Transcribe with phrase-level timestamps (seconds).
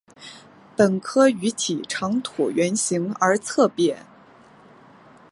[0.75, 4.03] 本科鱼体长椭圆形而侧扁。